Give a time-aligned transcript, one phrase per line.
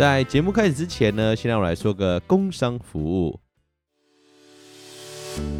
[0.00, 3.38] 在节目开始之前呢，先让我来说个工商服务。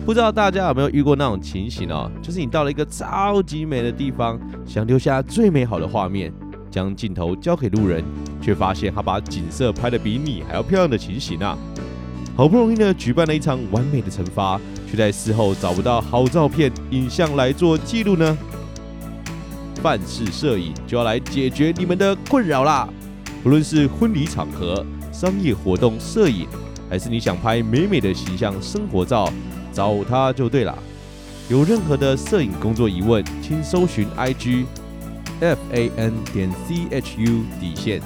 [0.06, 2.10] 不知道大家有没有遇过那种情形哦？
[2.22, 6.32] 就是你到了一个超级美的地方，想留下最美好的画面，
[6.70, 8.02] 将镜头交给路人，
[8.40, 11.54] 却发现他把景色拍得比你还要漂亮的情形啊！
[12.34, 14.58] 好不容易呢，举办了一场完美的惩罚，
[14.90, 18.38] 却在事后找不到好照片、影像来做记录呢。
[19.82, 22.88] 范式摄影就要来解决你们的困扰啦！
[23.42, 26.46] 不论是婚礼场合、商业活动摄影，
[26.88, 29.32] 还是你想拍美美的形象生活照，
[29.72, 30.76] 找他就对了。
[31.48, 34.64] 有任何的摄影工作疑问，请搜寻 IG
[35.40, 38.00] fan 点 chu 底线，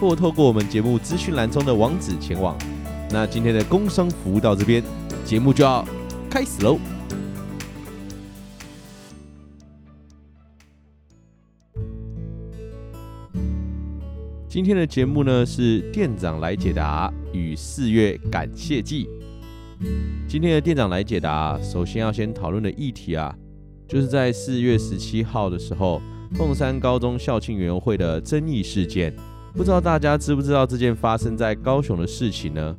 [0.00, 2.56] 或透过我们节目资讯栏中的网址前往。
[3.10, 4.82] 那今天的工商服务到这边，
[5.24, 5.84] 节目就要
[6.28, 6.78] 开始喽。
[14.54, 19.08] 今天的节目呢，是店长来解答与四月感谢祭。
[20.28, 23.34] 今天的店长来解答，首先要先讨论的议题啊，
[23.88, 26.00] 就是在四月十七号的时候，
[26.36, 29.12] 凤山高中校庆园游会的争议事件。
[29.54, 32.76] 不知道大家知不知道这件发生在高雄的事情呢？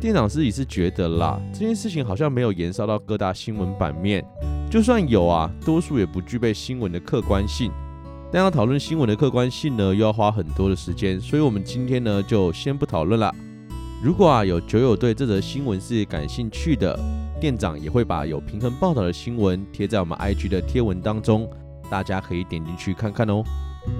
[0.00, 4.24] 店长自己是觉得啦，这件事情好像没有延烧到各大新闻版面，
[4.68, 7.70] 就算有啊，多数也不具备新闻的客观性。
[8.32, 13.30] 但要讨论新闻的客观性呢，又要花很多的时间，所以我们今天呢就先不讨论了。
[14.02, 16.98] 如果啊有酒友对这则新闻是感兴趣的，
[17.38, 21.46] 店长也会把有平衡报道的新闻贴在我们 IG 的贴文当中，
[21.90, 23.44] 大家可以点进去看看哦。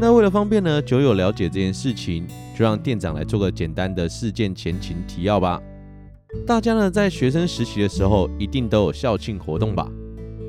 [0.01, 2.27] 那为了方便呢酒友了解这件事情，
[2.57, 5.61] 就让店长来做个简单的事件前情提要吧。
[6.47, 9.87] 大家呢在学生实习的时候，一定都有校庆活动吧？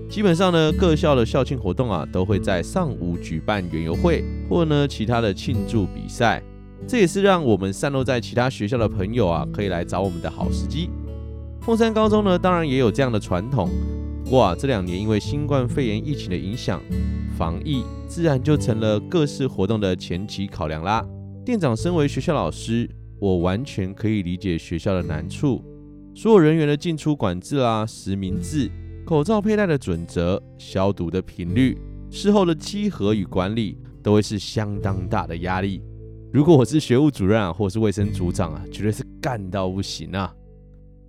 [0.09, 6.41] 基本上呢，各校的校庆活动啊，都会在上午举办园游会，或呢其他的庆祝比赛。
[6.88, 10.90] 这也是让我们散落在其他学校的朋友啊，可以来找我们的好时机。
[11.62, 13.69] 凤山高中呢，当然也有这样的传统。
[14.24, 16.81] 不过啊，这两年因为新冠肺炎疫情的影响，
[17.38, 21.03] 防疫自然就成了各式活动的前期考量啦。
[21.46, 22.90] 店长身为学校老师，
[23.20, 25.64] 我完全可以理解学校的难处，
[26.14, 28.70] 所有人员的进出管制啦、实名制。
[29.06, 31.78] 口罩佩戴的准则、消毒的频率、
[32.09, 35.81] 事后的稽核与管理，都会是相当大的压力。
[36.31, 40.34] 如果我是学务主任啊，或是卫生组长啊，绝对是干到不行啊。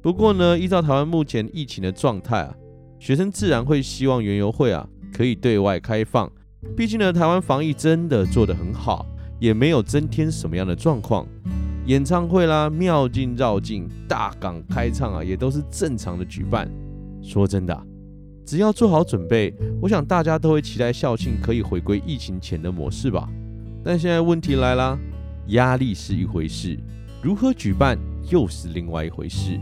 [0.03, 2.55] 不过呢，依照台湾目前疫情的状态啊，
[2.99, 6.31] 学生自然会希望园游会啊可以对外开放。
[6.77, 9.07] 毕竟呢，台湾防疫真的做得很好，
[9.39, 11.25] 也没有增添什么样的状况。
[11.87, 16.69] 演唱会啦、妙境绕境、大港开唱啊，也都是正常的举办。
[17.25, 17.75] 说真的，
[18.45, 23.27] 只要做好准备，我想大家都会期待校庆可以回归疫情前的模式吧。
[23.83, 24.99] 但现在问题来了，
[25.49, 26.79] 压力是一回事，
[27.23, 27.99] 如何举办
[28.31, 29.59] 又是另外一回事。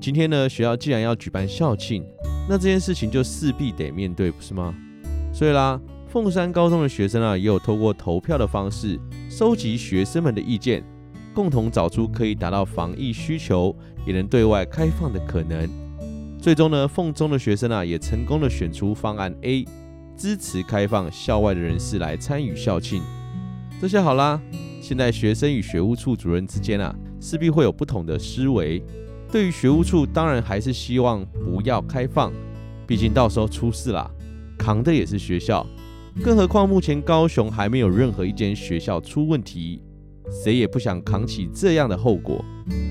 [0.00, 2.04] 今天呢，学校既然要举办校庆，
[2.48, 4.72] 那这件事情就势必得面对，不是吗？
[5.32, 8.98] 所以啦，凤山高中的学生啊，也有透过投票的方式，
[9.28, 10.84] 收集学生们的意见，
[11.34, 13.74] 共同找出可以达到防疫需求，
[14.06, 15.68] 也能对外开放的可能。
[16.46, 19.64] 最终呢，凤中的学生啊，也成功的选出方案 A，
[20.16, 23.02] 支持开放校外的人士来参与校庆。
[23.80, 24.40] 这下好啦，
[24.80, 28.80] 现在学生与学务处主任之间啊，势必会有不同的思维。
[29.28, 32.32] 对于学务处，当然还是希望不要开放，
[32.86, 34.08] 毕竟到时候出事啦，
[34.56, 35.66] 扛的也是学校。
[36.22, 39.82] 更何况目前高雄还没有任何一间学校出问题。
[40.30, 42.44] 谁也不想扛起这样的后果，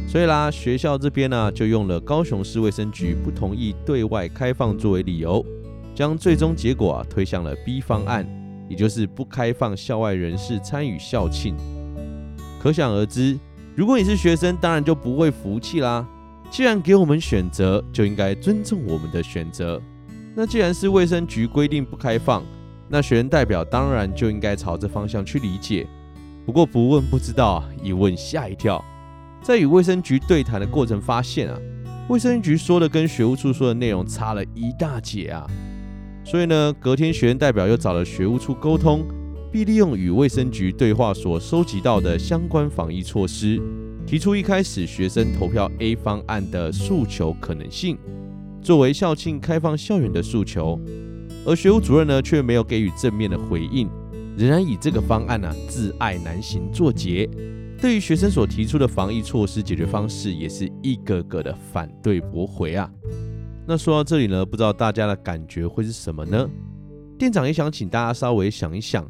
[0.07, 5.45] 所以啦，学校这边呢、就用了高雄市卫生局不同意对外开放作为理由，
[5.93, 8.27] 将最终结果啊推向了 B 方案，
[8.69, 11.55] 也就是不开放校外人士参与校庆。
[12.61, 13.37] 可想而知，
[13.75, 16.07] 如果你是学生，当然就不会服气啦。
[16.49, 19.81] 既然给我们选择，就应该尊重我们的选择。
[20.35, 22.43] 那既然是卫生局规定不开放，
[22.87, 25.87] 那学生代表当然就应该朝这方向去理解。
[26.45, 28.83] 不过不问不知道，一问吓一跳。
[29.41, 31.57] 在与卫生局对谈的过程发现啊，
[32.07, 35.47] 卫生局说的跟学务处说的内容差了一大截啊。
[36.23, 39.03] 所以呢，隔天学生代表又找了学务处沟通，
[39.51, 43.59] 并利用与卫生局对话所收集到的相关防疫措施，
[44.05, 47.97] 提出一开始学生投票 A 方案的诉求可能性，
[48.61, 50.79] 作为校庆开放校园的诉求。
[51.45, 53.87] 而学务主任呢，却没有给予正面的回应，
[54.37, 57.29] 仍然以这个方案呢、啊，自爱难行作结。
[57.81, 62.89] 对于学生所提出的防疫措施解决方式，也是一个个的反对驳回啊。
[63.67, 66.49] 那说到这里呢，不知道大家的感觉会是什么呢？
[67.17, 69.09] 店长也想请大家稍微想一想，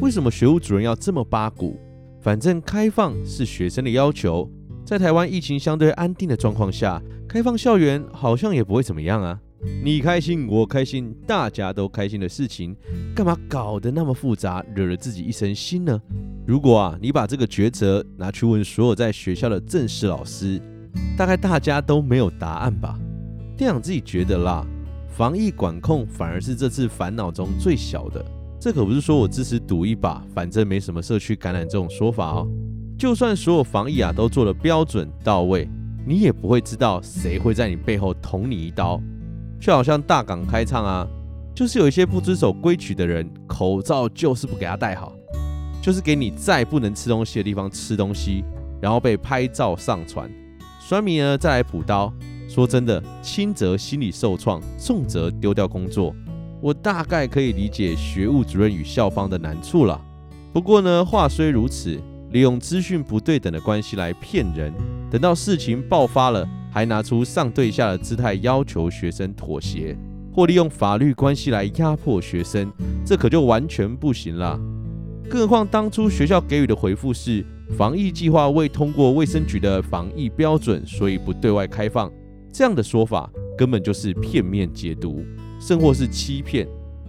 [0.00, 1.78] 为什么学务主任要这么八股？
[2.20, 4.48] 反正开放是学生的要求，
[4.86, 9.40] 在台湾疫情相对安定的状况下，开放校园好像也不会怎么样啊。
[9.84, 12.76] 你开心，我开心，大家都开心的事情，
[13.14, 16.00] 干嘛搞得那么复杂，惹了自己一身心呢？
[16.44, 20.60] 如果啊，你把这个抉择拿去问所有在学校的正式老师，
[21.16, 22.98] 大概大家都没有答案吧。
[23.56, 24.66] 店长自己觉得啦，
[25.08, 28.24] 防疫管控反而是这次烦恼中最小的。
[28.58, 32.48] 这可不是说我支持赌一把，反正没什么社区感染这种说法哦。
[32.98, 35.68] 就算所有防疫啊都做得标准到位，
[36.04, 39.00] 你也不会知道谁会在你背后捅你一刀。
[39.62, 41.06] 就好像大港开唱啊，
[41.54, 45.12] 就是有一些不遵守规矩的人，口罩就是不给他戴好，
[45.80, 48.42] 就是给你在不能吃东西的地方吃东西，
[48.80, 50.28] 然后被拍照上传，
[50.80, 52.12] 酸民呢再来补刀。
[52.48, 56.12] 说真的，轻则心理受创，重则丢掉工作。
[56.60, 59.98] 我大概可以理解学务主任与校方的难处了。
[60.52, 62.00] 不过呢，话虽如此，
[62.30, 64.74] 利用资讯不对等的关系来骗人，
[65.08, 69.94] 等到事情爆发了，还拿出上对下的姿态要求学生妥协，
[70.32, 72.72] 或利用法律关系来压迫学生，
[73.04, 74.58] 这可就完全不行了。
[75.28, 77.44] 更何况当初学校给予的回复是，
[77.76, 82.10] 防疫计划未通过卫生局的防疫标准，所以不对外开放。
[82.50, 85.22] 这样的说法根本就是片面解读，
[85.60, 86.66] 甚或是欺骗。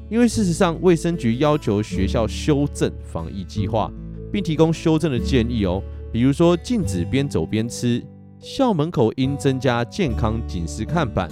[0.10, 3.92] 因为事实上，卫生局要求学校修正防疫计划，
[4.32, 5.82] 并提供修正的建议哦，
[6.12, 8.04] 比如说禁止边走边吃，
[8.46, 11.30] 校门口应增加健康警示看板，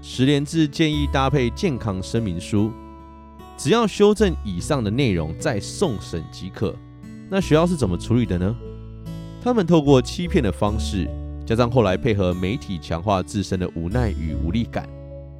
[0.00, 2.70] 十连制建议搭配健康声明书。
[3.56, 6.72] 只要修正以上的内容再送审即可。
[7.28, 8.54] 那学校是怎么处理的呢？
[9.42, 11.10] 他们透过欺骗的方式。
[11.44, 14.88] 加上后来配合媒体强化自身的无奈与无力感，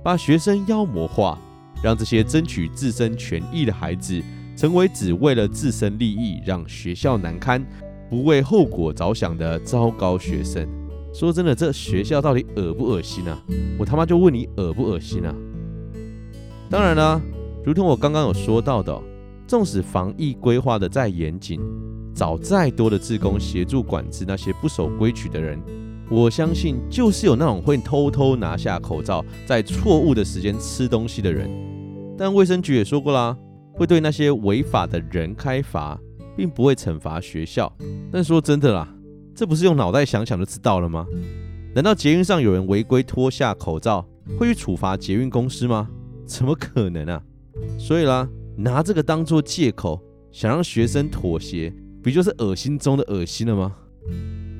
[0.03, 1.39] 把学生妖魔化，
[1.85, 4.21] 让这些争取自身权益的孩子
[4.57, 7.65] 成为只为了自身利益让学校难堪、
[8.11, 10.69] 不为后果着想的糟糕学生。
[11.19, 13.43] 说真的，这学校到底恶不恶心啊？
[13.79, 15.35] 我他妈就问你恶不恶心啊？
[16.69, 17.19] 当然啦，
[17.65, 19.01] 如同我刚刚有说到的，
[19.47, 21.59] 纵使防疫规划的再严谨，
[22.15, 25.59] 找再多的志工协助管制那些不守规矩的人。
[26.11, 31.49] 我相信，就是有那种会偷偷拿下口罩，在错误的时间吃东西的人。
[32.19, 33.35] 但卫生局也说过啦，
[33.73, 35.99] 会对那些违法的人开罚，
[36.37, 37.75] 并不会惩罚学校。
[38.13, 38.87] 但说真的啦，
[39.37, 41.07] 这不是用脑袋想想就知道了吗？
[41.75, 44.05] 难道捷运上有人违规脱下口罩，
[44.39, 45.89] 会去处罚捷运公司吗？
[46.25, 47.23] 怎么可能啊？
[47.79, 50.03] 所以啦，拿这个当做借口，
[50.33, 51.71] 想让学生妥协，
[52.03, 53.77] 不就是恶心中的恶心了吗？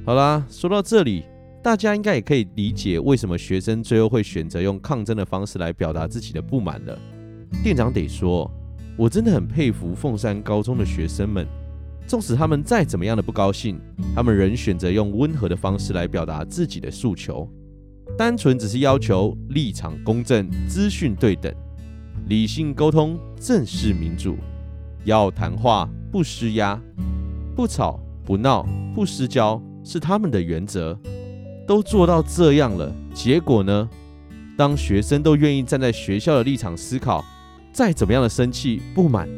[0.05, 1.25] 好啦，说到这里。
[1.63, 6.97] 大家应该也可以理解为什么学生最后会选择用抗争的方式来表达自己的不满了。
[7.61, 8.49] 店长得说，
[8.97, 11.45] 我真的很佩服凤山高中的学生们，
[12.07, 13.81] 纵使他们再怎么样的不高兴，
[14.15, 17.49] 他们仍选择用温和的方式来表达自己的诉求，
[18.17, 21.53] 单纯只是要求立场公正、资讯对等、
[22.29, 24.37] 理性沟通、正式民主，
[25.05, 26.81] 要谈话不施压、
[27.57, 30.99] 不吵不闹、不失焦，是他们的原则。
[31.67, 33.89] 都做到这样了，结果呢？
[34.57, 37.25] 当学生都愿意站在学校的立场思考，
[37.73, 39.29] 再怎么样的生气不满，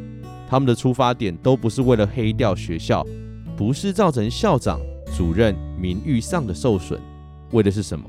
[0.49, 3.07] 他们的出发点都不是为了黑掉学校，
[3.55, 4.81] 不是造成校长、
[5.15, 6.99] 主任名誉上的受损，
[7.53, 8.09] 为的是什么？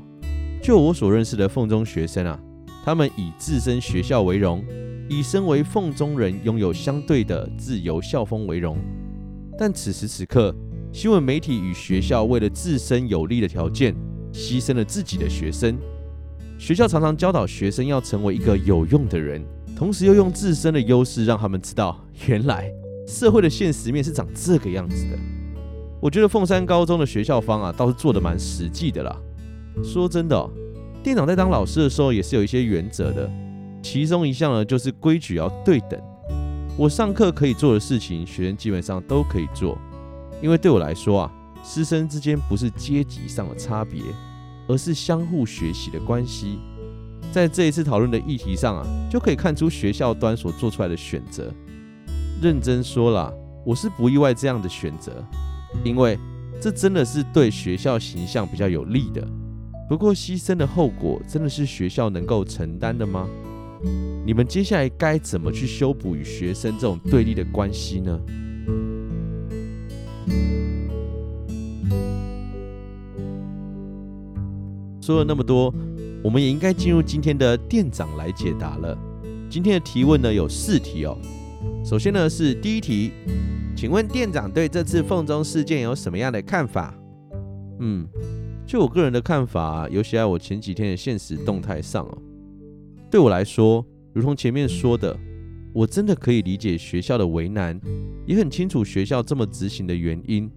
[0.63, 2.39] 就我所认识的凤中学生啊，
[2.85, 4.63] 他们以自身学校为荣，
[5.09, 8.77] 以身为凤中人拥有相对的自由校风为荣。
[9.57, 10.55] 但此时此刻，
[10.93, 13.93] 新闻媒体与学校为了自身有利的条件，
[14.31, 15.77] 牺牲了自己的学生。
[16.57, 19.41] 学校常常教导学生要成为一个有用的人，
[19.75, 22.71] 同时又用自身的优势让他们知道，原来
[23.07, 25.17] 社会的现实面是长这个样子的。
[26.01, 29.15] 我觉得凤山高中的学校方啊，倒是做的蛮实际的啦。
[29.83, 30.49] 说真的哦，
[31.03, 33.29] 店长在当老师的时候也是有一些原则的，
[33.81, 35.99] 其中一项呢就是规矩要对等。
[36.77, 39.77] 我上课可以做的事情，学生基本上都可以做。
[40.41, 41.31] 因为对我来说啊，
[41.63, 44.01] 师生之间不是阶级上的差别，
[44.67, 46.59] 而是相互学习的关系。
[47.31, 51.51] 在这一次讨论的议题上啊，就可以看出学校端所做出来的选择。
[52.41, 53.31] 认真说啦，
[53.65, 55.11] 我是不意外这样的选择，
[55.83, 56.17] 因为
[56.59, 59.25] 这真的是对学校形象比较有利的。
[59.87, 63.27] 不过牺牲的后果真的是学校能够承担的吗？
[64.25, 68.19] 你们接下来该怎么去修补与学生这种对立的关系呢？
[75.01, 75.73] 说了那么多，
[76.23, 78.97] 我们也应该进入今天的店长来解答了。
[79.49, 81.17] 今天的提问呢，有四题哦。
[81.83, 83.11] 首先呢，是第一题，
[83.75, 86.93] 请问店长对这次凤中事件有什么样的看法？
[87.79, 88.05] 嗯，
[88.67, 92.17] 就我个人的看法，尤其在我前几天的现实动态上哦，
[93.09, 95.17] 对我来说，如同前面说的，
[95.73, 97.79] 我真的可以理解学校的为难，
[98.25, 100.51] 也很清楚学校这么执行的原因，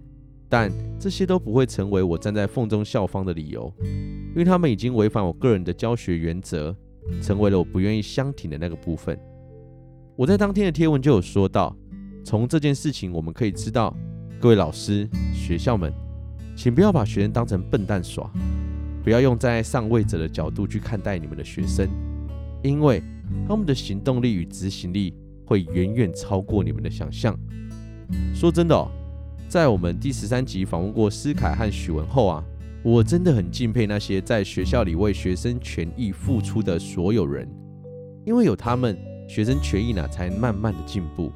[0.49, 6.75] 但这些都不会成为我站在缝中校方的理由，因为他们已经违反我个人的教学原则，
[7.21, 9.17] 成为了我不愿意相挺的那个部分。
[10.15, 11.75] 我在当天的贴文就有说到，
[12.23, 13.95] 从这件事情我们可以知道，
[14.39, 15.91] 各位老师、学校们，
[16.55, 18.31] 请不要把学生当成笨蛋耍，
[19.03, 21.89] 不要用在上位者的角度去看待你们的学生，
[22.61, 23.01] 因为
[23.47, 27.35] 他们的行动力与执行力会远远超过你们的想象。
[28.35, 28.91] 说真的哦，
[29.53, 32.43] 在我们第十三集访问过思凯和许文后啊，
[32.81, 37.47] 我真的很敬佩那些在学校里为学生权益付出的所有人，
[38.25, 38.97] 因为有他们。
[39.27, 41.31] 学生权益呢，才慢慢的进步，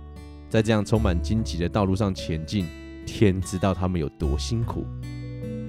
[0.50, 2.66] 在这样充满荆棘的道路上前进，
[3.06, 4.84] 天知道他们有多辛苦。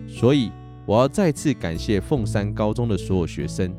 [0.09, 0.51] 所以，
[0.87, 3.71] 我要再次感谢凤山高中的所有学生，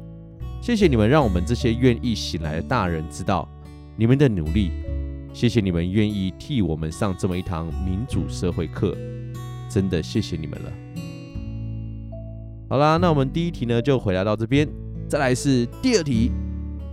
[0.62, 3.50] 谢谢你们，让我们这些愿意醒来的大人知道
[3.98, 4.72] 你们的努力。
[5.32, 8.96] 谢谢你们愿意替我们上这么一堂民主社会课，
[9.70, 10.72] 真的谢谢你们了。
[12.68, 14.68] 好啦，那我们第一题呢，就回答到这边，
[15.08, 16.32] 再来是第二题。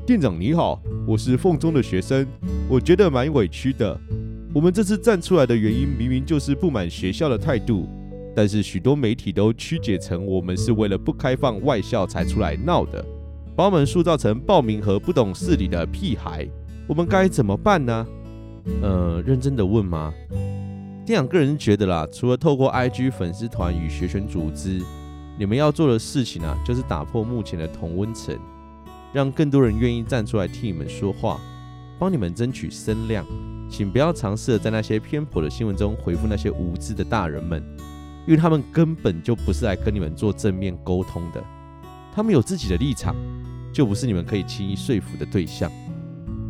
[0.07, 2.27] 店长你好，我是凤中的学生，
[2.69, 3.99] 我觉得蛮委屈的。
[4.55, 7.89] 我们这次站出来的原因明明就是不满学校的态度，
[8.35, 13.05] 但是许多媒体都曲解成我们是为了不开放外校才出来闹的，
[13.57, 16.47] 把我们塑造成暴民和不懂事理的屁孩。
[16.87, 18.07] 我们该怎么办呢？
[18.83, 20.13] 呃，认真的问吗？
[21.05, 24.83] 店长个人觉得啦，除了透过 IG 粉丝团与学生组织，
[25.39, 28.37] 你们要做的事情啊，就是打破目前的同温层。
[29.13, 31.41] 让更多人愿意站出来替你们说话，
[31.99, 33.25] 帮你们争取声量。
[33.69, 37.63] 请不要尝试在那些偏颇的新闻中回复那些无知的大人们，
[38.27, 41.43] 因为他们根本就不是来跟你们做正面沟通的。
[42.13, 43.15] 他们有自己的立场，
[43.73, 45.71] 就不是你们可以轻易说服的对象。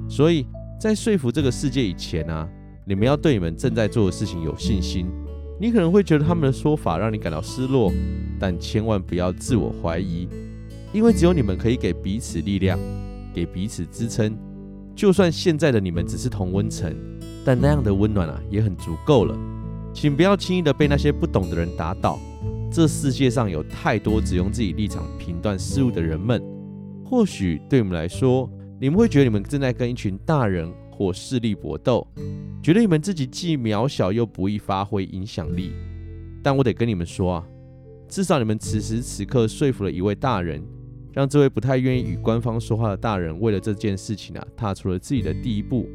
[0.09, 0.47] 所以
[0.79, 2.47] 在说服这个世界以前啊，
[2.85, 5.07] 你们要对你们正在做的事情有信心。
[5.59, 7.91] 你可能会觉得他们的说法让你感到失落，
[8.39, 10.29] 但千万不要自我怀疑。
[10.93, 12.79] 因为只有你们可以给彼此力量，
[13.35, 14.37] 给彼此支撑。
[14.95, 16.95] 就算现在的你们只是同温层，
[17.43, 19.35] 但那样的温暖啊，也很足够了。
[19.95, 22.19] 请不要轻易的被那些不懂的人打倒。
[22.71, 26.43] 这世界上有太多只用自己立场评断事物的人们。
[27.03, 32.07] 或许对你们来说，你们会觉得你们正在跟一群大人或势力搏斗，
[32.63, 35.73] 觉得你们自己既渺小又不易发挥影响力。
[36.43, 37.49] 但我得跟你们说啊，
[38.09, 40.63] 至少你们此时此刻说服了一位大人。
[41.13, 45.89] 让这位不太愿意与官方说话的大人，为了这件事情啊，踏出了自己的第一步。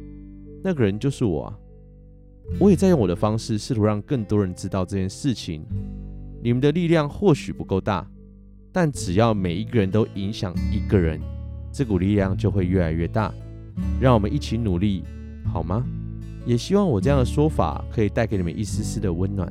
[0.64, 1.56] 那个人就是我啊！
[2.58, 5.64] 我也在用我的方式，试图让更多人知道这件事情。
[6.42, 8.04] 你们的力量或许不够大，
[8.72, 11.20] 但只要每一个人都影响一个人，
[11.72, 13.32] 这股力量就会越来越大。
[14.00, 15.02] 让我们一起努力，
[15.50, 15.82] 好吗？
[16.44, 19.50] 也希望我这样的说法可以带给你们一丝丝的温暖。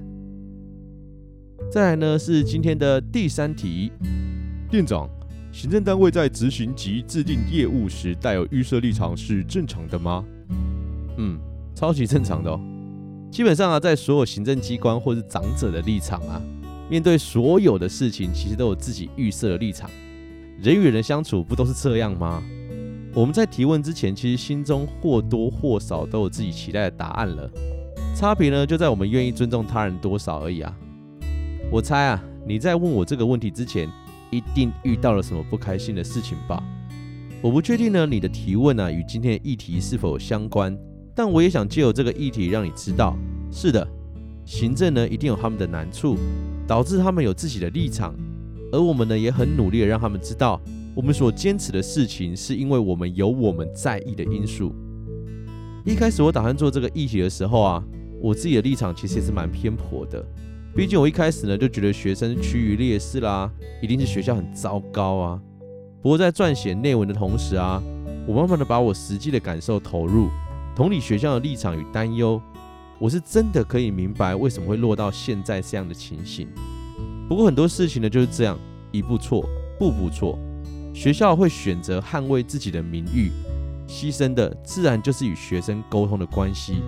[1.72, 3.92] 再来呢，是今天的第三题，
[4.70, 5.10] 店长。
[5.54, 10.24] 行政单位在执行及制定业务时带有预设立场是正常的吗？
[11.18, 11.38] 嗯，
[11.75, 12.60] 超级正常的哦。
[13.30, 16.42] 基本上啊，在所有行政机关或是长者的立场啊，
[16.90, 19.90] 面对所有的事情，其实都有自己预设的立场。
[20.62, 22.44] 人与人相处不都是这样吗？
[23.15, 27.50] 我们在提问之前，其实心中或多或少都有自己期待的答案了。
[28.15, 30.72] 差别呢，就在我们愿意尊重他人多少而已啊。
[31.72, 33.89] 我猜啊，你在问我这个问题之前，
[34.30, 36.63] 一定遇到了什么不开心的事情吧？
[37.41, 40.77] 我不确定呢，你的提问啊与今天的议题是否相关，
[41.15, 43.18] 但我也想借由这个议题让你知道，
[43.51, 43.88] 是的，
[44.46, 46.18] 行政呢一定有他们的难处，
[46.68, 48.13] 导致他们有自己的立场，
[48.72, 50.60] 而我们呢也很努力的让他们知道，
[50.96, 54.74] 我们所坚持的事情是因为我们有我们在意的因素。
[55.86, 57.84] 一开始我打算做这个议题的时候啊，
[58.22, 60.24] 我自己的立场其实也是蛮偏颇的。
[60.75, 63.51] 毕竟我一开始呢就觉得学生趋于劣势啦，
[63.82, 65.42] 一定是学校很糟糕啊。
[66.01, 67.82] 不过在撰写内文的同时啊，
[68.25, 70.30] 我慢慢的把我实际的感受投入，
[70.75, 72.42] 同理学校的立场与担忧，
[73.00, 76.48] 我是真的可以明白为什么会落到现在这样的情形。
[77.32, 78.60] 不过很多事情呢就是这样，
[78.92, 79.42] 一步错，
[79.80, 80.38] 步步错。
[80.94, 83.32] 学校会选择捍卫自己的名誉，
[83.88, 86.82] 牺牲的自然就是与学生沟通的关系。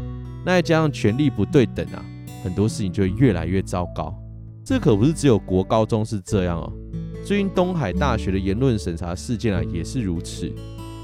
[0.46, 2.04] 那再加上权力不对等啊。
[2.44, 4.14] 很多事情就会越来越糟糕，
[4.66, 6.70] 这可不是只有国高中是这样哦。
[7.24, 10.52] 最近东海大学的言论审查事件啊，也是如此。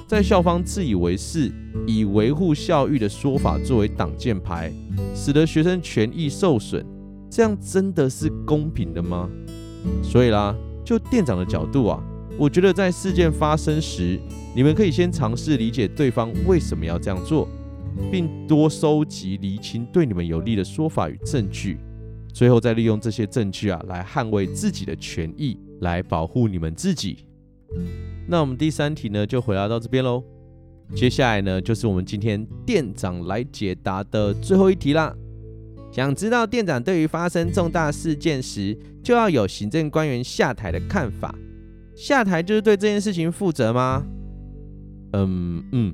[0.06, 1.50] 在校方自以为是，
[1.88, 4.70] 以维护校誉的说法作为挡箭牌，
[5.16, 6.86] 使得学生权益受损，
[7.30, 9.30] 这样真的是公平的吗？
[10.04, 12.04] 所以啦，就店长的角度啊，
[12.38, 14.20] 我觉得在事件发生时，
[14.56, 17.48] 你们可以先尝试理解对方为什么要这样做。
[18.12, 21.78] 并多收集厘清对你们有利的说法与证据，
[22.32, 27.26] 最后再利用这些证据啊来捍卫自己的权益，来保护你们自己。
[28.28, 30.24] 那我们第三题呢就回答到这边喽。
[30.96, 35.14] 接下来呢就是我们今天店长来解答的最后一题啦。
[35.92, 41.34] 想知道店长对于发生重大事件时就要有行政官员下台的看法？
[41.96, 44.06] 下台就是对这件事情负责吗？
[45.14, 45.94] 嗯嗯。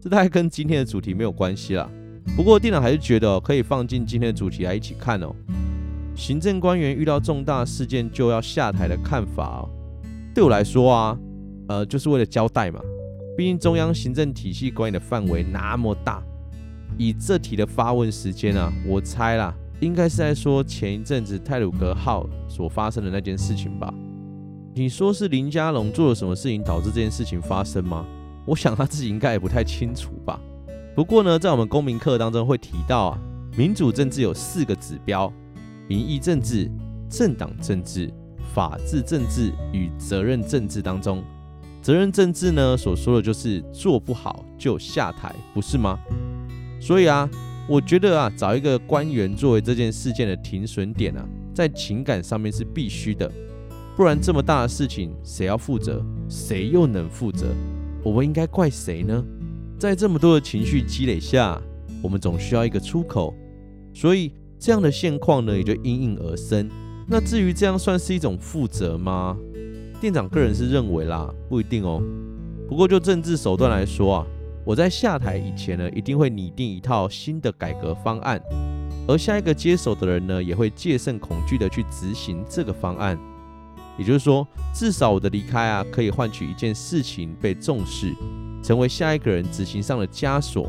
[0.00, 1.90] 这大概跟今天的主题没有关系啦。
[2.36, 5.34] 不过店长还是觉得可以放进今天的主题来一起看哦。
[6.14, 9.68] 行政官员遇到重大事件就要下台的看法哦，
[10.34, 11.18] 对我来说啊，
[11.68, 12.80] 呃，就是为了交代嘛。
[13.36, 16.22] 毕竟中央行政体系管理的范围那么大，
[17.00, 23.90] 以这题的发问时间啊，我猜啦，应该是在说前一阵子泰鲁格号所发生的那件事情吧。
[24.74, 28.04] 你说是林佳龙做了什么事情导致这件事情发生吗？
[28.44, 30.38] 我想他自己应该也不太清楚吧。
[30.94, 33.18] 不过呢，在我们公民课当中会提到啊，
[33.56, 35.32] 民主政治有四个指标：
[35.88, 36.70] 民意政治、
[37.08, 38.12] 政党政治、
[38.52, 41.24] 法治政治与责任政治当中，
[41.80, 45.98] 责任政治呢所说的就是做不好就下台，不是吗？
[46.80, 47.28] 所以啊，
[47.68, 53.30] 我觉得啊，找一个官员作为这件事件的停损点啊，在情感上面是必须的，
[53.96, 56.02] 不然这么大的事情谁要负责？
[56.28, 57.54] 谁又能负责？
[58.02, 59.22] 我们应该怪谁呢？
[59.78, 61.60] 在这么多的情绪积累下，
[62.02, 63.34] 我们总需要一个出口，
[63.92, 66.68] 所以这样的现况呢，也就应运而生。
[67.06, 69.36] 那至于这样算是一种负责吗？
[70.00, 72.02] 店长个人是认为啦，不一定哦。
[72.68, 74.26] 不过就政治手段来说啊，
[74.70, 78.40] 我在下台以前呢，一定会拟定一套新的改革方案，
[79.08, 83.18] 而下一个接手的人呢，也会戒慎恐惧的去执行这个方案。
[83.98, 88.14] 也就是说，至少我的离开啊，可以换取一件事情被重视，
[88.62, 90.68] 成为下一个人执行上的枷锁，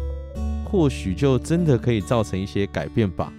[0.66, 3.32] 或许就真的可以造成一些改变吧。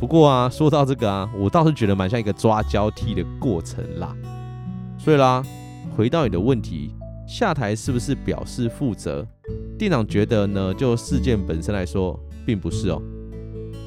[0.00, 4.16] 不过啊，说到这个啊，我倒是觉得蛮像一个抓交替的过程啦。
[4.98, 5.42] 所以啦，
[5.94, 6.94] 回到你的问题，
[7.26, 9.26] 下台是不是表示负责？
[9.76, 13.02] 店长觉得呢，就事件本身来说，并不是哦。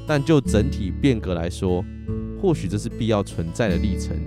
[0.06, 1.84] 但就整体变革来说，
[2.42, 4.18] 或许这是必要存在的历程。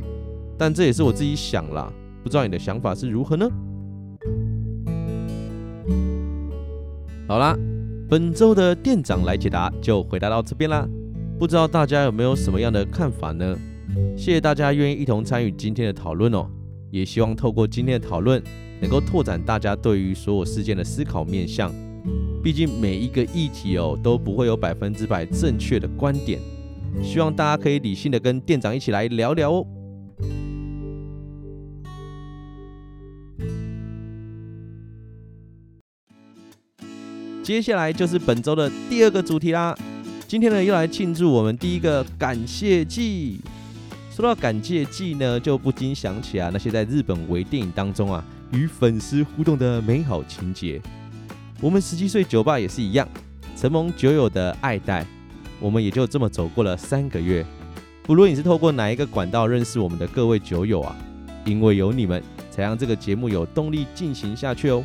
[0.56, 3.46] 但这也是我自己想啦，不知道你的想法是如何呢？
[7.28, 7.54] 好啦，
[8.08, 10.88] 本周的店长来解答就回答到这边啦。
[11.38, 13.56] 不知道大家有没有什么样的看法呢？
[14.16, 16.48] 谢谢大家愿意一同参与今天的讨论哦，
[16.90, 18.42] 也希望透过今天的讨论，
[18.82, 21.72] 能够拓展大家对于所有事件的思考面向。
[22.42, 26.40] 毕竟每一个议题哦，都不会有百分之百正确的观点，
[27.00, 29.66] 希望大家可以理性的跟店长一起来聊聊哦。
[37.44, 39.76] 接下来就是本周的第二个主题啦。
[40.28, 43.38] 今天呢，又来庆祝我们第一个感谢祭。
[44.10, 50.80] 说到感谢祭呢，就不禁想起啊那些在日本微电影当中啊与粉丝互动的美好情节。
[51.60, 53.08] 我们十七岁酒吧也是一样，
[53.56, 55.06] 承蒙酒友的爱戴，
[55.60, 57.44] 我们也就这么走过了三个月。
[58.02, 60.96] 不论你是透过哪一个管道认识我们的各位酒友啊，
[61.44, 64.84] 因为有你们，才让这个节目有动力进行下去哦。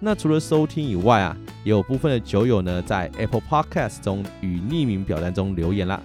[0.00, 6.00] 那除了收听以外啊，也有部分的酒友呢，在 Apple Podcast 中与匿名表单中留言啦。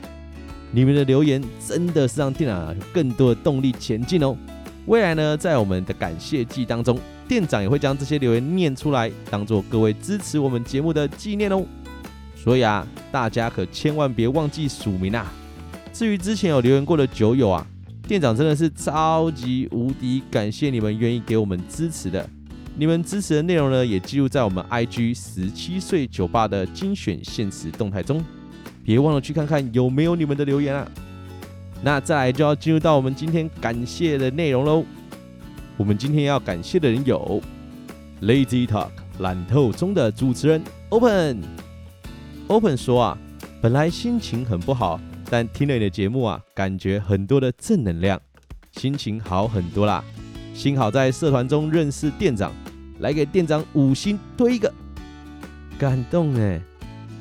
[0.71, 4.37] 你们的留言真的是让店长有更多的动力前进哦。
[4.85, 11.65] 未来呢，在我们的感谢季当中，店长也会将这些留言念出来，当做各位支持我们节目的纪念哦。
[12.35, 15.31] 所以啊，大家可千万别忘记署名啊。
[15.91, 17.65] 至于之前有留言过的酒友啊，
[18.07, 22.29] 店长真的是超级无敌感谢你们愿意给我们支持的。
[22.77, 28.23] 你们支持的内容呢，也记录在我们 IG 十七岁酒吧的精选限时动态中，
[28.83, 30.87] 别忘了去看看有没有你们的留言啊！
[31.81, 34.83] 那再来就要进入到我们今天感谢的内容喽。
[35.77, 37.41] 我们今天要感谢的人有
[38.21, 41.41] Lazy Talk 懒透中的主持人 Open。
[42.47, 43.17] Open 说啊，
[43.61, 48.19] 本来心情很不好，但听了你的节目啊，感觉很多的正能量，
[48.73, 50.03] 心情好很多啦。
[50.53, 52.51] 幸好在社团中认识店长，
[52.99, 54.73] 来给店长五星推一个，
[55.77, 56.61] 感动哎。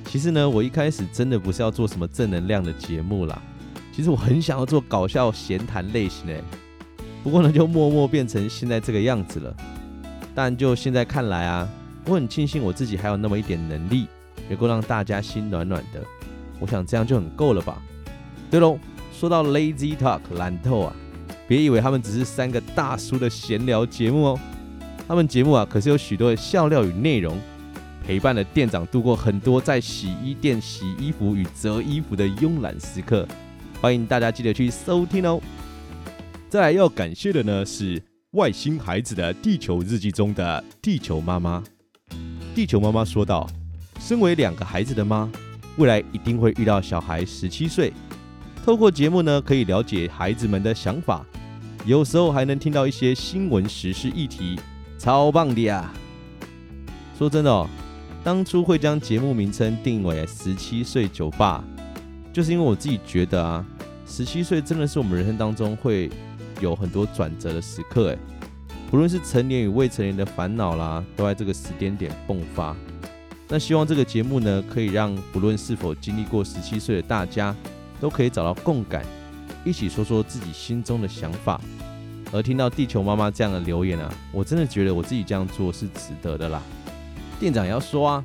[0.06, 3.42] 其实呢，我一开始真的不是要做什么正能量的节目啦。
[3.94, 6.42] 其实我很想要做搞笑闲谈类型诶，
[7.22, 9.54] 不过呢，就默默变成现在这个样子了。
[10.34, 11.68] 但就现在看来啊，
[12.06, 14.08] 我很庆幸我自己还有那么一点能力，
[14.48, 16.02] 能够让大家心暖暖的。
[16.58, 17.80] 我想这样就很够了吧？
[18.50, 18.76] 对喽，
[19.12, 20.96] 说到 Lazy Talk 懒透啊，
[21.46, 24.40] 别以为他们只是三个大叔的闲聊节目哦，
[25.06, 27.38] 他们节目啊可是有许多的笑料与内容，
[28.04, 33.24] 陪伴了店长度过很多在洗衣店洗衣服与折衣服的慵懒时刻。
[33.80, 35.40] 欢迎大家记得去收听哦。
[36.48, 38.00] 再来要感谢的呢是
[38.32, 41.62] 外星孩子的地球日记中的地球妈妈。
[42.54, 43.48] 地球妈妈说道
[44.00, 45.30] ：“身为两个孩子的妈，
[45.76, 47.92] 未来一定会遇到小孩十七岁。
[48.64, 51.26] 透过节目呢，可以了解孩子们的想法，
[51.84, 54.58] 有时候还能听到一些新闻时事议题，
[54.98, 55.92] 超棒的呀！”
[57.18, 57.68] 说真的哦，
[58.22, 61.64] 当初会将节目名称定为“十七岁酒吧”，
[62.34, 63.64] 就是因为我自己觉得啊。
[64.06, 66.10] 十七岁真的是我们人生当中会
[66.60, 68.18] 有很多转折的时刻，哎，
[68.90, 72.76] 不论是成年与未成年的烦恼啦，都在这个时间点迸发。
[73.48, 77.56] 那希望这个节目呢，可以让不论是否经历过十七岁的大家，
[77.98, 79.02] 都可以找到共感，
[79.64, 81.58] 一起说说自己心中的想法。
[82.30, 86.62] 而听到地球妈妈这样的留言啊，我真的觉得我自己这样做是值得的啦。
[87.40, 88.24] 店长要说啊，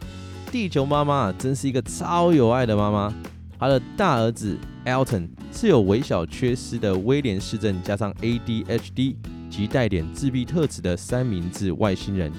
[0.52, 3.14] 地球妈妈真是一个超有爱的妈妈，
[3.60, 5.28] 他的大儿子 Alton。
[5.52, 9.16] 是有微小缺失的威廉氏症，加上 ADHD
[9.50, 12.32] 及带点自闭特质的三明治外星人。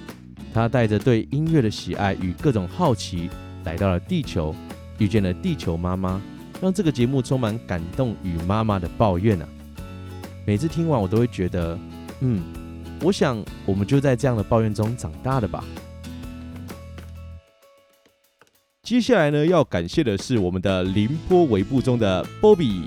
[0.55, 3.29] 他带着对音乐的喜爱与各种好奇，
[3.65, 4.55] 来到了地球，
[4.99, 6.23] 遇见了地球妈妈，
[6.63, 9.49] 让这个节目充满感动与妈妈的抱怨啊！
[10.47, 11.77] 每次听完，我都会觉得，
[12.21, 12.41] 嗯，
[13.03, 15.65] 我想我们就在这样的抱怨中长大的吧。
[18.91, 22.87] 接下来呢，要感谢的是我们的凌波微步中的 Bobby，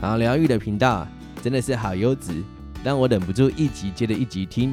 [0.00, 1.04] 好疗愈的频道
[1.42, 2.44] 真的是好优质，
[2.84, 4.72] 让我忍不住一集接着一集听。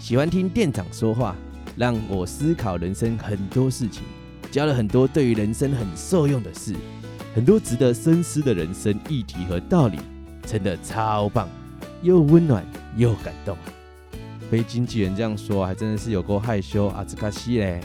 [0.00, 1.36] 喜欢听店长说话，
[1.76, 4.02] 让我思考人生很多事情，
[4.50, 6.74] 教了很多对于人生很受用的事，
[7.32, 10.00] 很多值得深思的人生议题和道理，
[10.44, 11.48] 真的超棒，
[12.02, 13.56] 又温暖又感动。
[14.50, 17.80] 被经纪人这样说，还真的是有够害羞啊，兹卡西嘞。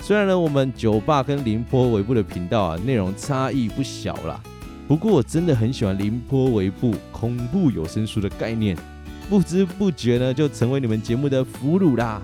[0.00, 4.40] 虽然呢，我们酒吧跟凌波微步的频道啊，内容差异不小啦。
[4.86, 8.74] 不过我真的很喜欢凌波微步恐怖有声书的概念，
[9.28, 12.22] 不知不觉呢，就成为你们节目的俘虏啦。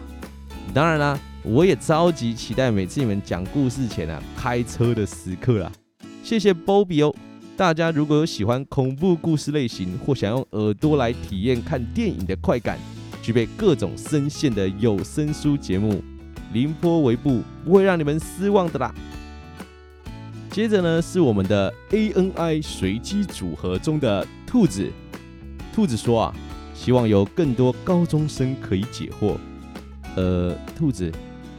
[0.73, 5.71] 当然啦，我也超级期待每次你们讲故事前啊，开车的时刻啦。
[6.23, 7.15] 谢谢 Bobby 哦。
[7.55, 12.79] 大家如果有喜欢恐怖故事类型，或想用耳朵来体验看电影的快感，
[13.21, 16.03] 具备各种声线的有声书节目。
[16.55, 18.95] 凌波微步不会让你们失望的啦。
[20.51, 24.89] 接着呢，是我们的 ANI 随机组合中的兔子。
[25.75, 26.35] 兔子说啊，
[26.73, 29.35] 希望有更多高中生可以解惑。
[30.15, 31.11] 呃，兔子，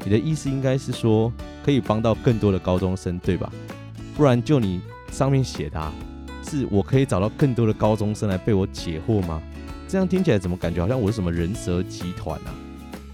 [0.06, 1.30] 你的意思应该是说
[1.62, 3.52] 可以帮到更多的高中生，对吧？
[4.16, 4.80] 不然就你
[5.12, 5.92] 上面写的，
[6.50, 9.42] 是我可以找到更多的高中生来被我解惑吗？
[9.90, 12.56] 这样听起来怎么感觉好像我是什么人蛇集团啊？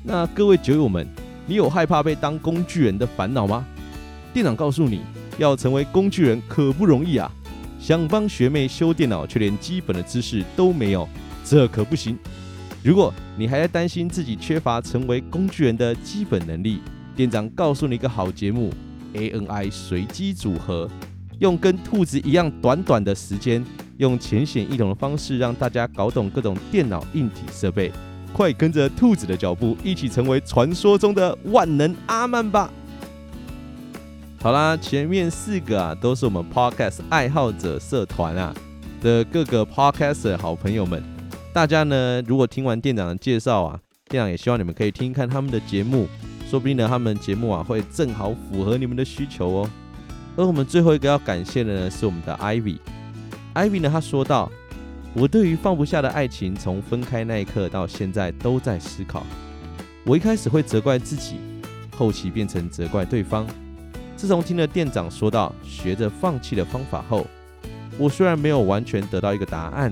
[0.04, 1.08] 那各位酒友们。
[1.46, 3.66] 你有害怕被当工具人的烦恼吗？
[4.34, 5.02] 店长告诉你，
[5.38, 7.30] 要成为工具人可不容易啊！
[7.80, 11.10] 想帮学妹修电脑，却连基本的知识都没有，
[11.44, 12.18] 这可不行。
[12.84, 16.80] 如果你还在担心自己缺乏成为工具人的基本能力，
[17.16, 18.72] 店长告诉你一个好节目
[19.14, 20.90] ：ANI 随机组合，
[21.40, 23.66] 用跟兔子一样短短的时间，
[23.98, 27.92] 用浅显易懂的方式，让大家搞懂各种电脑硬体设备。
[28.34, 32.72] 快跟着兔子的脚步，一起成为传说中的万能阿曼吧！
[34.42, 38.54] 好啦，前面四个啊，都是我们 Podcast 爱好者社团啊
[39.02, 41.04] 的各个 Podcaster 好朋友们。
[41.54, 46.08] 大家呢，如果听完店长的介绍啊，店长也希望你们可以听一看他们的节目，
[46.50, 49.70] 说不定呢，他们节目啊会正好符合你们的需求哦。
[50.38, 52.78] 而我们最后一个要感谢的呢，是我们的 Ivy。
[53.54, 54.52] Ivy 呢，他说道。
[55.14, 59.26] 我对于放不下的爱情，从分开那一刻到现在都在思考。
[60.06, 61.36] 我一开始会责怪自己，
[61.96, 63.46] 后期变成责怪对方。
[64.16, 67.28] 自从听了店长说到学着放弃的方法后，
[67.98, 69.92] 我虽然没有完全得到一个答案，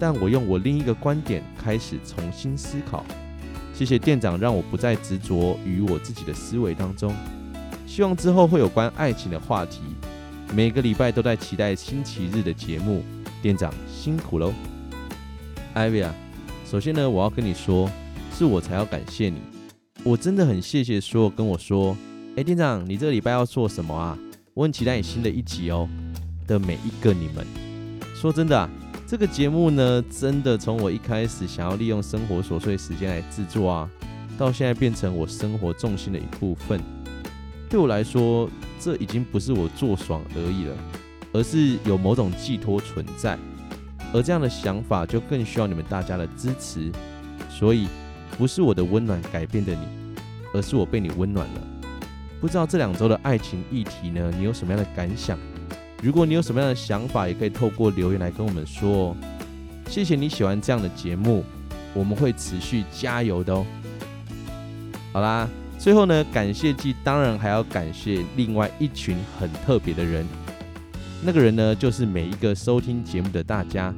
[0.00, 3.04] 但我用我另一个观点开始重新思考。
[3.72, 7.14] 谢谢店长，让我不再执着于我自己的思维当中。
[7.86, 9.80] 希望之后会有关爱情的话题。
[10.52, 13.04] 每个礼拜都在期待星期日的节目。
[13.42, 14.52] 店长辛苦喽
[15.74, 16.14] 艾薇啊，
[16.68, 17.90] 首先呢，我要跟你说，
[18.32, 19.40] 是我才要感谢你。
[20.04, 21.96] 我真的很谢谢所有跟我说，
[22.36, 24.18] 哎，店长，你这个礼拜要做什么啊？
[24.54, 25.88] 我很期待你新的一集哦。
[26.46, 27.46] 的每一个你们，
[28.14, 28.70] 说真的啊，
[29.06, 33.90] 这个节目呢，真的从我一开始想要利用生活琐碎时间来制作啊，
[34.38, 36.80] 到现在变成我生活重心的一部分。
[37.68, 38.48] 对我来说，
[38.80, 40.74] 这已经不是我做爽而已了，
[41.32, 43.38] 而是有某种寄托存在。
[44.12, 46.90] 而这样的想法就更需要你们大家的支持。
[47.50, 47.88] 所以，
[48.38, 50.16] 不是我的温暖改变的你，
[50.54, 51.60] 而是我被你温暖了。
[52.40, 55.38] 不知道这两周的爱情议题呢，你有什么样的感想？
[56.02, 59.16] 如果你有什么样的想法，也可以透过留言来跟我们说哦。
[59.88, 61.44] 谢谢你喜欢这样的节目，
[61.94, 63.66] 我们会持续加油的哦。
[65.12, 70.24] 好啦，最后呢，感谢祭当然还要感谢另外一群很特别的人。
[71.20, 73.92] 那个人呢，就是每一个收听节目的大家，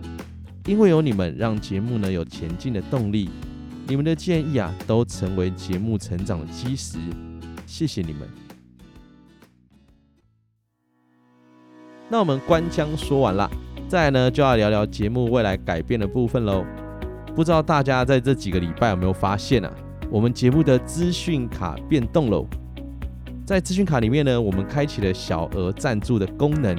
[0.64, 3.28] 因为有你们，让节目呢有前进的动力。
[3.87, 6.98] 你们的建议啊，都成为节目成长的基石。
[7.66, 8.22] 谢谢你们。
[12.09, 13.50] 那我们官腔说完了，
[13.87, 16.64] 再来呢就要聊聊节目未来改变的部分喽。
[17.37, 19.70] 不知道大家在这几个礼拜有没有发现啊？
[20.11, 22.46] 我们节目的资讯卡变动喽。
[23.44, 26.76] 在资讯卡里面呢，我们开启了小额赞助的功能。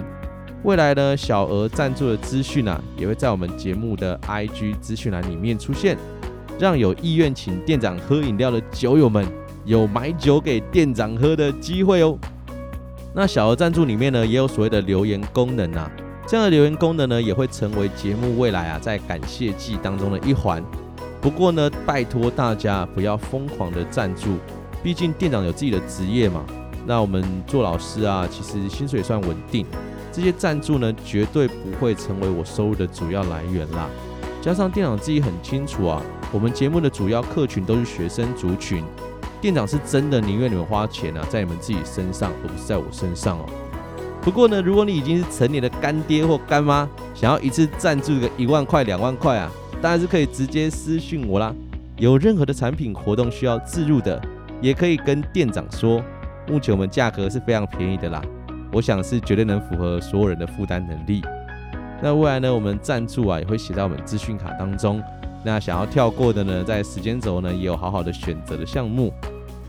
[0.63, 5.97] 未来呢，小额赞助的资讯啊，也会在我们节目的 IG 资讯栏里面出现，
[6.60, 9.26] 让有意愿请店长喝饮料的酒友们
[9.65, 12.15] 有买酒给店长喝的机会哦。
[13.15, 15.91] 那小额赞助里面呢，也有所谓的留言功能啊，
[16.28, 20.63] 这样的留言功能呢，也会成为节目未来啊在感谢季当中的一环。
[21.19, 24.38] 不过呢，拜托大家不要疯狂的赞助，
[24.84, 26.45] 毕竟店长有自己的职业嘛。
[26.86, 29.65] 那我们做老师啊，其实薪水算稳定，
[30.12, 33.89] 这些赞助呢，绝对不会成为我收入的主要来源啦。
[34.41, 38.84] 加上店长自己很清楚啊，我们节目的主要客群都是学生族群。
[39.39, 43.45] 店长是真的宁愿你们花钱啊，在你们自己身上，而不是在我身上哦。
[44.21, 51.54] 不过呢，如果你已经是成年的干爹或干妈，想要一次赞助个一万块、两万块啊，当然是可以直接私讯我啦。
[51.97, 54.21] 有任何的产品活动需要自入的，
[54.62, 56.04] 也可以跟店长说。
[56.47, 58.21] 目前我们价格是非常便宜的啦，
[58.71, 61.21] 我想是绝对能符合所有人的负担能力。
[62.01, 65.01] 那未来呢，我们赞助啊也会写在我们资讯卡当中。
[65.43, 69.13] 那想要跳过的呢，在时间轴呢也有好好的选择的项目。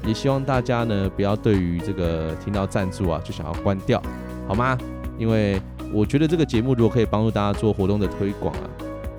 [0.07, 4.03] 也希望大家呢不要对于这个听到赞助啊就想要关掉，
[4.49, 4.77] 好吗？
[5.19, 5.61] 因为
[5.93, 8.65] 我觉得这个节目如果可以帮助大家做活动的推广啊，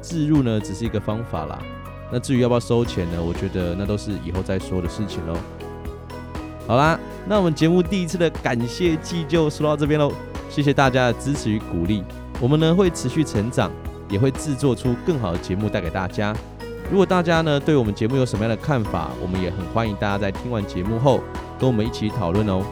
[0.01, 1.59] 置入呢只是一个方法啦。
[2.11, 3.23] 那至于要不要收钱呢？
[3.23, 5.35] 我觉得那都是以后再说的事情喽。
[6.65, 6.97] 好啦，
[7.27, 10.11] 那我们节目第一次的感谢祭就说到这边喽，
[10.49, 12.01] 谢谢大家的支持与鼓励，
[12.39, 13.69] 我们呢会持续成长，
[14.09, 16.33] 也会制作出更好的节目带给大家。
[16.89, 21.19] 如果大家呢对我们节目有什么样的看法，我们也很欢迎大家在听完节目后
[21.59, 22.63] 跟我们一起讨论哦。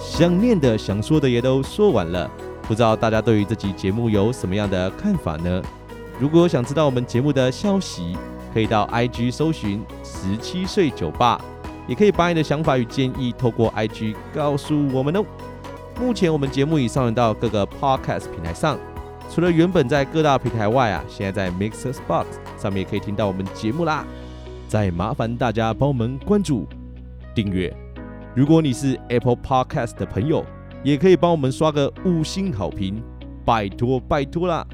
[0.00, 2.30] 想念的、想说的也都说完了，
[2.62, 5.62] 不知道大家对于这集节目有什么样的看法呢？
[6.18, 8.16] 如果想知道我们节目的消息，
[8.52, 11.40] 可以到 IG 搜寻十七岁酒吧，
[11.86, 15.24] 也可以把你的想法与建议透过 IG 告诉我们哦。
[16.00, 18.78] 目前我们节目已上传到各个 Podcast 平台上。
[19.30, 22.26] 除了原本在各大平台外啊，现在在 Mixersbox
[22.58, 24.04] 上面也可以听到我们节目啦。
[24.68, 26.66] 再麻烦大家帮我们关注、
[27.34, 27.74] 订阅。
[28.34, 30.44] 如果你是 Apple Podcast 的朋友，
[30.82, 33.02] 也可以帮我们刷个五星好评，
[33.44, 34.66] 拜托拜托啦。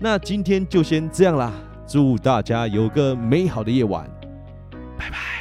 [0.00, 1.52] 那今天就先这样啦，
[1.88, 4.06] 祝大家有个美好的夜晚，
[4.98, 5.37] 拜拜。